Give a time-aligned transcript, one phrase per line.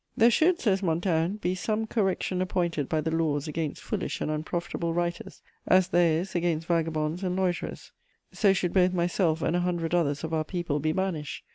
[0.11, 4.31] * "There should," says Montaigne, "be some correction appointed by the laws against foolish and
[4.31, 7.91] unprofitable writers, as there is against vagabonds and loiterers;
[8.31, 11.43] so should both my selfe and a hundred others of our people be banished....